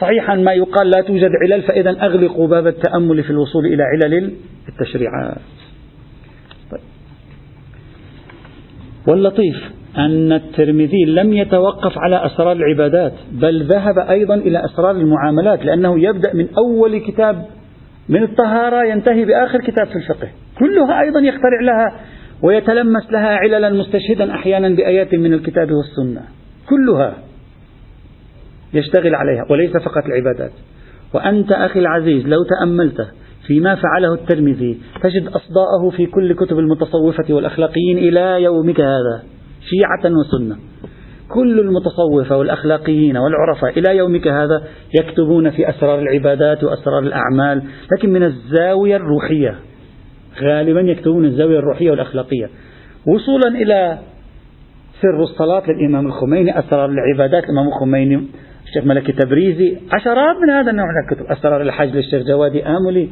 [0.02, 4.34] صحيحا ما يقال لا توجد علل فإذا أغلقوا باب التأمل في الوصول إلى علل
[4.70, 5.38] التشريعات
[6.72, 6.82] طيب.
[9.08, 9.56] واللطيف
[9.98, 16.34] أن الترمذي لم يتوقف على أسرار العبادات بل ذهب أيضا إلى أسرار المعاملات لأنه يبدأ
[16.34, 17.46] من أول كتاب
[18.10, 20.28] من الطهارة ينتهي بآخر كتاب في الفقه.
[20.60, 22.00] كلها أيضا يخترع لها
[22.44, 26.22] ويتلمس لها عللا مستشهدا أحيانا بآيات من الكتاب والسنة.
[26.70, 27.14] كلها
[28.74, 30.52] يشتغل عليها وليس فقط العبادات.
[31.14, 33.08] وأنت أخي العزيز لو تأملت
[33.50, 34.78] فيما فعله الترمذي.
[35.04, 39.24] تجد أصداءه في كل كتب المتصوفة والأخلاقيين إلى يومك هذا
[39.70, 40.56] شيعة وسنة.
[41.34, 44.64] كل المتصوفة والأخلاقيين والعرفاء إلى يومك هذا
[45.00, 47.64] يكتبون في أسرار العبادات وأسرار الأعمال
[47.98, 49.56] لكن من الزاوية الروحية.
[50.42, 52.50] غالبا يكتبون الزاوية الروحية والأخلاقية.
[53.08, 53.98] وصولا إلى
[55.02, 58.28] سر الصلاة للإمام الخميني أسرار العبادات الإمام الخميني
[58.68, 61.26] الشيخ ملكي تبريزي عشرات من هذا النوع من الكتب.
[61.32, 63.10] أسرار الحج للشيخ جوادي آملي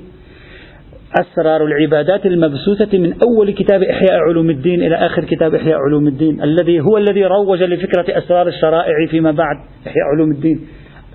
[1.15, 6.43] أسرار العبادات المبثوثة من أول كتاب إحياء علوم الدين إلى آخر كتاب إحياء علوم الدين
[6.43, 9.56] الذي هو الذي روج لفكرة أسرار الشرائع فيما بعد
[9.88, 10.67] إحياء علوم الدين.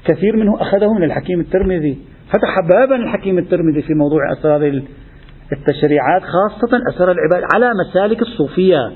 [0.05, 4.83] كثير منه أخذه من الحكيم الترمذي فتح بابا الحكيم الترمذي في موضوع أسرار
[5.53, 8.93] التشريعات خاصة أسرار العباد على مسالك الصوفية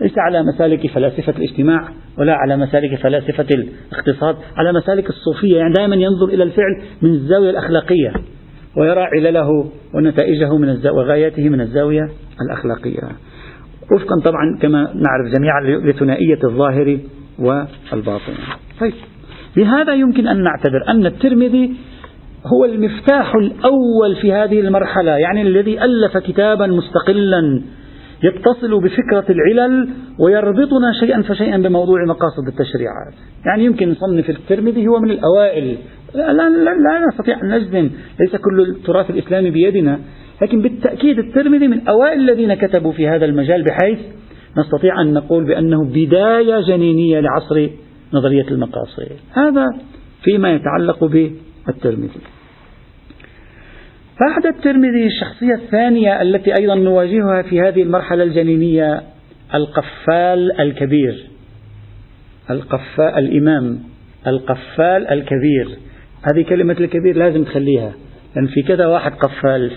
[0.00, 5.56] ليس على مسالك فلاسفة الاجتماع ولا على مسالك فلاسفة الاقتصاد على مسالك الصوفية.
[5.56, 8.12] يعني دائما ينظر إلى الفعل من الزاوية الأخلاقية.
[8.76, 12.08] ويرى علله ونتائجه من وغايته من الزاوية
[12.46, 13.08] الأخلاقية.
[13.92, 16.98] وفقا طبعا كما نعرف جميعا لثنائية الظاهر
[17.38, 18.32] والباطن.
[18.80, 18.92] طيب
[19.56, 21.70] بهذا يمكن أن نعتبر أن الترمذي
[22.46, 27.62] هو المفتاح الأول في هذه المرحلة يعني الذي ألف كتابا مستقلا
[28.24, 33.14] يتصل بفكرة العلل ويربطنا شيئا فشيئا بموضوع مقاصد التشريعات.
[33.46, 35.76] يعني يمكن نصنف الترمذي هو من الأوائل
[36.14, 37.90] لا, لا, لا, لا نستطيع أن نجزم.
[38.20, 39.98] ليس كل التراث الإسلامي بيدنا.
[40.42, 43.98] لكن بالتأكيد الترمذي من أوائل الذين كتبوا في هذا المجال بحيث
[44.58, 47.68] نستطيع أن نقول بأنه بداية جنينية لعصر
[48.12, 49.08] نظرية المقاصد.
[49.32, 49.66] هذا
[50.24, 52.20] فيما يتعلق بالترمذي.
[54.20, 59.02] بعد الترمذي الشخصية الثانية التي أيضا نواجهها في هذه المرحلة الجنينية
[59.54, 61.26] القفال الكبير.
[62.50, 63.78] القفال الإمام
[64.26, 65.78] القفال الكبير.
[66.22, 67.92] هذه كلمة الكبير لازم تخليها
[68.36, 69.72] لأن في كذا واحد قفال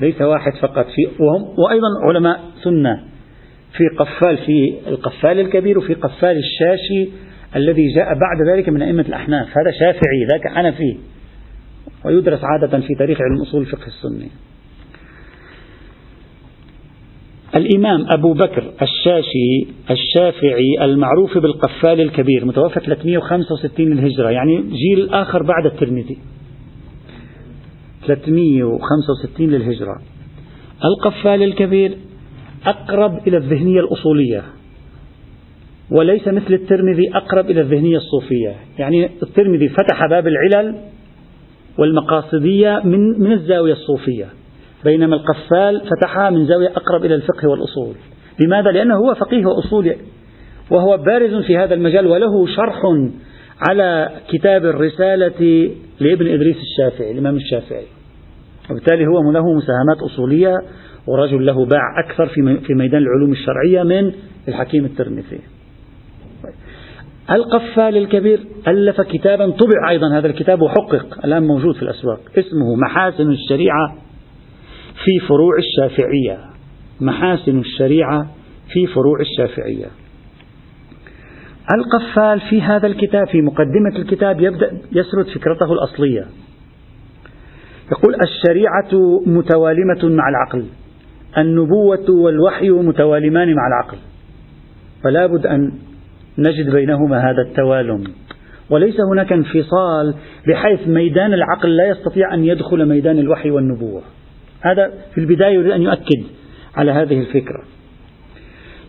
[0.00, 3.04] ليس واحد فقط في وهم وأيضا علماء سنة
[3.76, 7.08] في قفال في القفال الكبير وفي قفال الشاشي
[7.56, 10.98] الذي جاء بعد ذلك من أئمة الأحناف هذا شافعي ذاك حنفي
[12.04, 14.28] ويدرس عادة في تاريخ علم أصول الفقه السني.
[17.56, 25.66] الإمام أبو بكر الشاشي الشافعي المعروف بالقفال الكبير متوفى 365 للهجرة يعني جيل آخر بعد
[25.66, 26.18] الترمذي.
[28.06, 30.02] 365 للهجرة.
[30.84, 31.96] القفال الكبير
[32.66, 34.42] أقرب إلى الذهنية الأصولية
[35.90, 38.56] وليس مثل الترمذي أقرب إلى الذهنية الصوفية.
[38.78, 40.76] يعني الترمذي فتح باب العلل
[41.78, 44.26] والمقاصدية من, من الزاوية الصوفية.
[44.84, 47.94] بينما القفال فتحها من زاوية أقرب إلى الفقه والأصول.
[48.40, 49.96] لماذا؟ لأنه هو فقيه وأصولي.
[50.70, 52.82] وهو بارز في هذا المجال وله شرح
[53.68, 57.84] على كتاب الرسالة لابن إدريس الشافعي الإمام الشافعي.
[58.70, 60.54] وبالتالي هو له مساهمات أصولية
[61.06, 62.26] ورجل له باع أكثر
[62.66, 64.12] في ميدان العلوم الشرعية من
[64.48, 65.40] الحكيم الترمذي.
[67.30, 73.30] القفال الكبير ألف كتابا طبع أيضا هذا الكتاب وحقق الآن موجود في الأسواق اسمه محاسن
[73.30, 73.94] الشريعة
[75.04, 76.38] في فروع الشافعية
[77.00, 78.26] محاسن الشريعة
[78.72, 79.86] في فروع الشافعية.
[81.74, 86.26] القفال في هذا الكتاب في مقدمة الكتاب يبدأ يسرد فكرته الأصلية.
[87.92, 90.64] يقول الشريعة متوالمة مع العقل
[91.38, 93.98] النبوة والوحي متوالمان مع العقل.
[95.04, 95.72] فلا بد أن
[96.38, 98.04] نجد بينهما هذا التوالم.
[98.70, 100.14] وليس هناك انفصال
[100.48, 104.02] بحيث ميدان العقل لا يستطيع أن يدخل ميدان الوحي والنبوة.
[104.62, 106.22] هذا في البداية يريد أن يؤكد
[106.76, 107.62] على هذه الفكرة.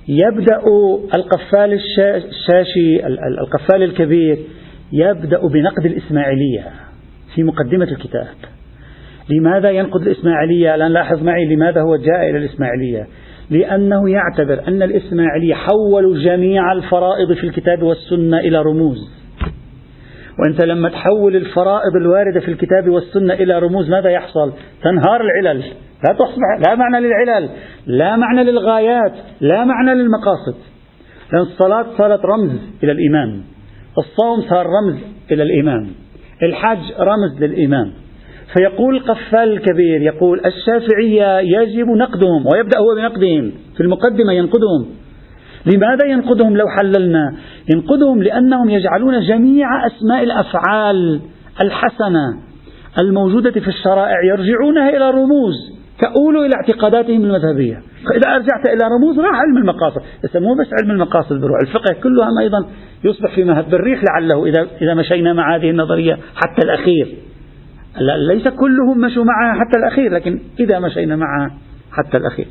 [0.08, 0.62] يبدأ
[1.16, 3.08] القفال الشاشي
[3.42, 4.38] القفال الكبير
[4.92, 6.72] يبدأ بنقد الإسماعيلية
[7.36, 8.28] في مقدمة الكتاب.
[9.30, 13.08] لماذا ينقد الإسماعيلية؟ الآن لاحظ معي لماذا هو جاء إلى الإسماعيلية.
[13.50, 19.23] لأنه يعتبر أن الإسماعيلية حولوا جميع الفرائض في الكتاب والسنة إلى رموز.
[20.40, 25.64] وأنت لما تحول الفرائض الواردة في الكتاب والسنة إلى رموز ماذا يحصل؟ تنهار العلل.
[26.08, 27.50] لا تصبح لا معنى للعلل
[27.88, 30.56] لا معنى للغايات لا معنى للمقاصد.
[31.34, 32.52] لأن الصلاة صارت رمز
[32.84, 33.44] إلى الإمام
[33.98, 35.00] الصوم صار رمز
[35.32, 35.88] إلى الإمام
[36.44, 37.94] الحج رمز للإمام
[38.58, 43.52] فيقول القفال الكبير يقول الشافعية يجب نقدهم ويبدأ هو بنقدهم.
[43.76, 44.86] في المقدمة ينقدهم.
[45.66, 47.36] لماذا ينقدهم لو حللنا؟
[47.74, 51.22] ينقدهم لأنهم يجعلون جميع أسماء الأفعال
[51.62, 52.38] الحسنة
[52.98, 55.54] الموجودة في الشرائع يرجعونها إلى رموز
[56.00, 57.76] كأولوا إلى اعتقاداتهم المذهبية.
[58.10, 60.02] فإذا أرجعت إلى رموز راح علم المقاصد.
[60.24, 61.60] يسموه بس علم المقاصد بروح.
[61.62, 62.66] الفقه كله أيضا
[63.04, 67.16] يصبح في مهب الريح لعله إذا, إذا مشينا مع هذه النظرية حتى الأخير.
[68.28, 71.52] ليس كلهم مشوا معها حتى الأخير لكن إذا مشينا معها
[71.92, 72.48] حتى الأخير.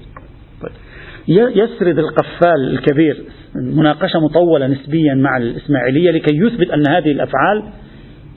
[1.29, 7.63] يسرد القفال الكبير مناقشة مطولة نسبيا مع الإسماعيلية لكي يثبت أن هذه الأفعال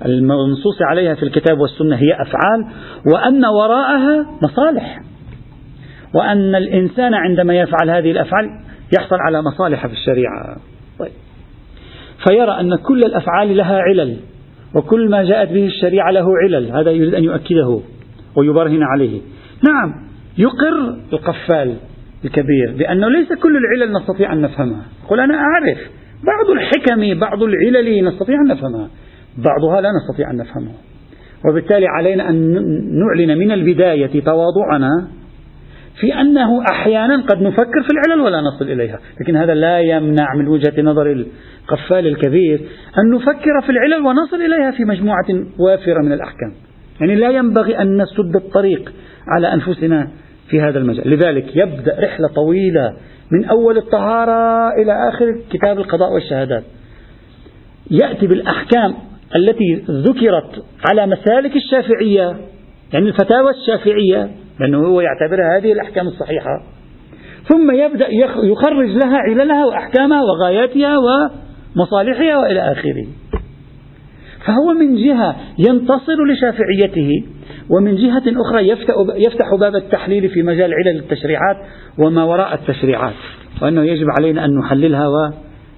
[0.06, 2.66] المنصوص عليها في الكتاب والسنة هي أفعال
[3.14, 5.02] وأن وراءها مصالح.
[6.14, 8.46] وأن الإنسان عندما يفعل هذه الأفعال
[9.00, 10.58] يحصل على مصالح في الشريعة.
[11.00, 11.12] طيب.
[12.28, 14.18] فيرى أن كل الأفعال لها علل
[14.76, 17.80] وكل ما جاءت به الشريعة له علل هذا يريد أن يؤكده
[18.36, 19.22] ويبرهن عليه.
[19.68, 20.08] نعم
[20.38, 21.76] يقر القفال.
[22.26, 24.86] الكبير بأنه ليس كل العلل نستطيع أن نفهمها.
[25.10, 25.78] قل أنا أعرف.
[26.24, 28.90] بعض الحكم بعض العلل نستطيع أن نفهمها.
[29.38, 30.76] بعضها لا نستطيع أن نفهمها
[31.50, 32.52] وبالتالي علينا أن
[33.00, 35.08] نعلن من البداية تواضعنا
[36.00, 39.00] في أنه أحيانا قد نفكر في العلل ولا نصل إليها.
[39.22, 42.62] لكن هذا لا يمنع من وجهة نظر القفال الكبير
[42.98, 45.26] أن نفكر في العلل ونصل إليها في مجموعة
[45.60, 46.54] وافرة من الأحكام.
[47.02, 48.94] يعني لا ينبغي أن نسد الطريق
[49.36, 50.08] على أنفسنا
[50.50, 51.10] في هذا المجال.
[51.10, 52.94] لذلك يبدأ رحلة طويلة
[53.32, 56.64] من أول الطهارة إلى آخر كتاب القضاء والشهادات.
[57.92, 58.96] يأتي بالأحكام
[59.36, 62.36] التي ذكرت على مسالك الشافعية
[62.94, 64.30] يعني الفتاوى الشافعية
[64.60, 66.64] لأنه هو يعتبرها هذه الأحكام الصحيحة.
[67.48, 68.08] ثم يبدأ
[68.44, 73.06] يخرج لها عللها وأحكامها وغاياتها ومصالحها وإلى آخره.
[74.46, 77.10] فهو من جهة ينتصر لشافعيته
[77.70, 78.68] ومن جهة أخرى
[79.26, 81.58] يفتح باب التحليل في مجال علل التشريعات
[81.98, 83.14] وما وراء التشريعات
[83.62, 85.08] وأنه يجب علينا أن نحللها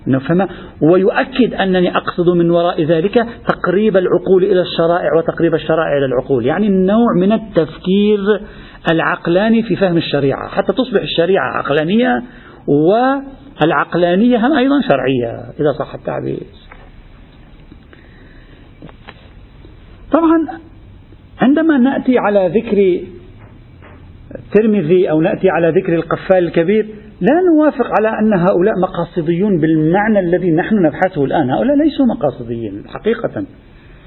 [0.08, 0.48] ونفهمها
[0.92, 3.16] ويؤكد أنني أقصد من وراء ذلك
[3.48, 8.20] تقريب العقول إلى الشرائع وتقريب الشرائع إلى العقول يعني النوع من التفكير
[8.92, 12.24] العقلاني في فهم الشريعة حتى تصبح الشريعة عقلانية
[12.68, 16.67] والعقلانية هم أيضا شرعية إذا صح التعبير.
[20.12, 20.60] طبعا
[21.42, 23.02] عندما نأتي على ذكر
[24.36, 26.86] الترمذي أو نأتي على ذكر القفال الكبير
[27.22, 31.50] لا نوافق على أن هؤلاء مقاصديون بالمعنى الذي نحن نبحثه الآن.
[31.50, 33.46] هؤلاء ليسوا مقاصديين حقيقة.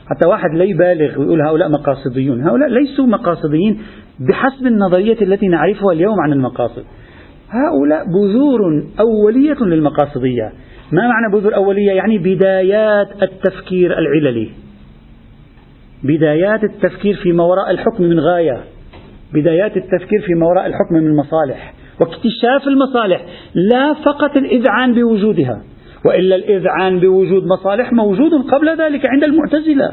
[0.07, 2.43] حتى واحد لا يبالغ ويقول هؤلاء مقاصديون.
[2.43, 3.79] هؤلاء ليسوا مقاصديين
[4.29, 6.85] بحسب النظرية التي نعرفها اليوم عن المقاصد.
[7.51, 8.61] هؤلاء بذور
[9.01, 10.53] أولية للمقاصدية.
[10.93, 14.51] ما معنى بذور أولية؟ يعني بدايات التفكير العللي.
[16.05, 18.65] بدايات التفكير في ما وراء الحكم من غاية.
[19.35, 23.25] بدايات التفكير في ما وراء الحكم من مصالح واكتشاف المصالح.
[23.55, 25.63] لا فقط الإذعان بوجودها
[26.05, 29.93] وإلا الإذعان بوجود مصالح موجود قبل ذلك عند المعتزلة.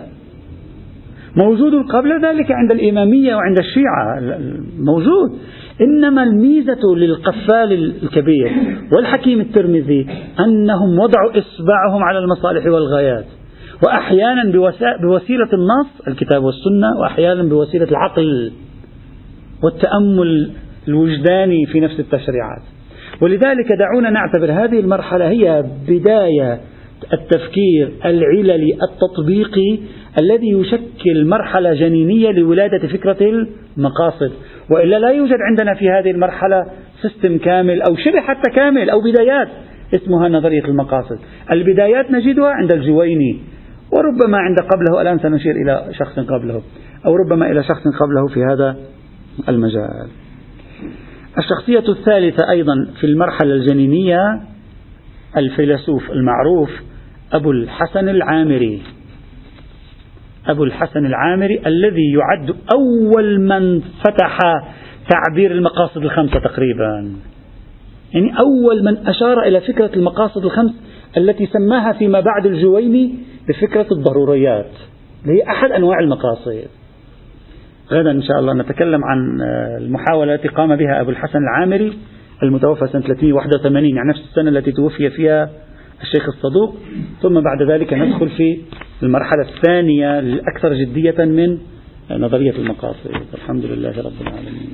[1.35, 4.37] موجود قبل ذلك عند الإمامية وعند الشيعة.
[4.79, 5.39] موجود.
[5.81, 8.51] إنما الميزة للقفال الكبير
[8.95, 10.07] والحكيم الترمذي
[10.39, 13.25] أنهم وضعوا إصبعهم على المصالح والغايات.
[13.83, 14.51] وأحيانا
[15.01, 18.51] بوسيلة النص الكتاب والسنة وأحيانا بوسيلة العقل
[19.63, 20.51] والتأمل
[20.87, 22.61] الوجداني في نفس التشريعات.
[23.21, 26.59] ولذلك دعونا نعتبر هذه المرحلة هي بداية
[27.13, 29.79] التفكير العللي التطبيقي
[30.19, 33.45] الذي يشكل مرحلة جنينية لولادة فكرة
[33.77, 34.31] المقاصد.
[34.71, 36.65] وإلا لا يوجد عندنا في هذه المرحلة
[37.01, 39.47] system كامل أو شبه حتى كامل أو بدايات
[39.93, 41.19] اسمها نظرية المقاصد.
[41.51, 43.39] البدايات نجدها عند الجويني.
[43.91, 46.61] وربما عند قبله الآن سنشير إلى شخص قبله
[47.05, 48.77] أو ربما إلى شخص قبله في هذا
[49.49, 50.07] المجال.
[51.37, 54.41] الشخصية الثالثة أيضا في المرحلة الجنينية
[55.37, 56.69] الفيلسوف المعروف
[57.33, 58.81] أبو الحسن العامري.
[60.47, 64.39] أبو الحسن العامري الذي يعد أول من فتح
[65.09, 67.11] تعبير المقاصد الخمسة تقريبا.
[68.13, 70.71] يعني أول من أشار إلى فكرة المقاصد الخمس
[71.17, 73.15] التي سماها فيما بعد الجويني
[73.49, 74.71] بفكرة الضروريات
[75.23, 76.63] اللي هي أحد أنواع المقاصد.
[77.91, 79.41] غدا إن شاء الله نتكلم عن
[79.81, 81.97] المحاولة التي قام بها أبو الحسن العامري
[82.43, 85.49] المتوفى سنة 381 يعني نفس السنة التي توفي فيها
[86.01, 86.75] الشيخ الصدوق.
[87.21, 88.61] ثم بعد ذلك ندخل في
[89.03, 91.57] المرحلة الثانية الأكثر جدية من
[92.11, 93.11] نظرية المقاصد.
[93.33, 94.69] الحمد لله رب العالمين.